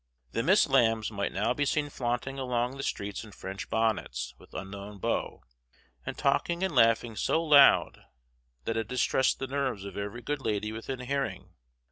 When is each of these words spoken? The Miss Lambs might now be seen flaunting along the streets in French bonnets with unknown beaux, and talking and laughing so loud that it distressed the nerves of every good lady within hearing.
The 0.31 0.41
Miss 0.41 0.65
Lambs 0.65 1.11
might 1.11 1.31
now 1.31 1.53
be 1.53 1.63
seen 1.63 1.91
flaunting 1.91 2.39
along 2.39 2.75
the 2.75 2.81
streets 2.81 3.23
in 3.23 3.33
French 3.33 3.69
bonnets 3.69 4.33
with 4.39 4.51
unknown 4.55 4.97
beaux, 4.97 5.43
and 6.03 6.17
talking 6.17 6.63
and 6.63 6.73
laughing 6.73 7.15
so 7.15 7.43
loud 7.43 8.05
that 8.65 8.77
it 8.77 8.87
distressed 8.87 9.37
the 9.37 9.45
nerves 9.45 9.85
of 9.85 9.97
every 9.97 10.23
good 10.23 10.41
lady 10.41 10.71
within 10.71 11.01
hearing. 11.01 11.51